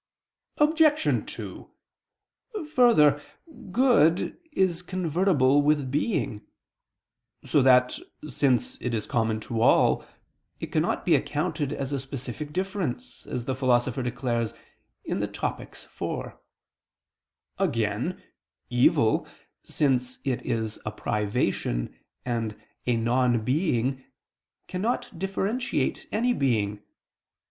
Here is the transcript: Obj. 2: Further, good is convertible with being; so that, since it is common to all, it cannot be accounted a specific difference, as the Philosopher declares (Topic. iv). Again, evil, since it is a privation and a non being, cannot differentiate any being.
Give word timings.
Obj. 0.57 1.27
2: 1.31 1.69
Further, 2.73 3.21
good 3.71 4.35
is 4.51 4.81
convertible 4.81 5.61
with 5.61 5.91
being; 5.91 6.41
so 7.43 7.61
that, 7.61 7.99
since 8.27 8.81
it 8.81 8.95
is 8.95 9.05
common 9.05 9.39
to 9.41 9.61
all, 9.61 10.03
it 10.59 10.71
cannot 10.71 11.05
be 11.05 11.13
accounted 11.13 11.73
a 11.73 11.85
specific 11.85 12.51
difference, 12.51 13.27
as 13.27 13.45
the 13.45 13.53
Philosopher 13.53 14.01
declares 14.01 14.55
(Topic. 15.33 15.77
iv). 16.01 16.33
Again, 17.59 18.23
evil, 18.71 19.27
since 19.63 20.17
it 20.23 20.43
is 20.43 20.79
a 20.83 20.89
privation 20.91 21.95
and 22.25 22.59
a 22.87 22.97
non 22.97 23.45
being, 23.45 24.03
cannot 24.67 25.19
differentiate 25.19 26.07
any 26.11 26.33
being. 26.33 26.81